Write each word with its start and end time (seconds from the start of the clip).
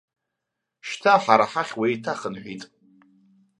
Шьҭа 0.87 1.13
ҳара 1.23 1.45
ҳахь 1.51 1.73
уеиҭахынҳәит. 1.79 2.63